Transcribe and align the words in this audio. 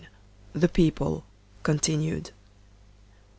The 0.53 0.67
People 0.67 1.25
(Continued). 1.61 2.31